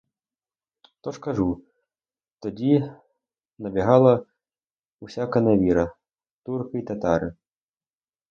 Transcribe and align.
То 1.01 1.11
ж, 1.11 1.19
кажу, 1.19 1.63
тоді 2.39 2.93
набігала 3.59 4.25
усяка 5.01 5.41
невіра— 5.41 5.95
турки 6.45 6.77
й 6.77 6.81
татари. 6.81 7.35